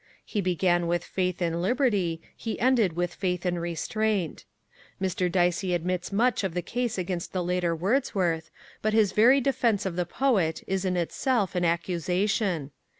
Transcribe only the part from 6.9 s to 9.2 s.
against the later Wordsworth, but his